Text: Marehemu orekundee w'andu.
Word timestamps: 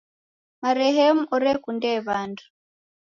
Marehemu 0.61 1.25
orekundee 1.37 1.95
w'andu. 2.07 2.43